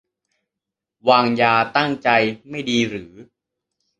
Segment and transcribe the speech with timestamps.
[1.09, 2.09] -วางยา ตั้งใจ
[2.49, 3.13] ไม่ดี หรือ